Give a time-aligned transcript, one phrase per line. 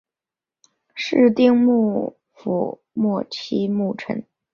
[0.95, 4.25] 室町幕府末期幕臣。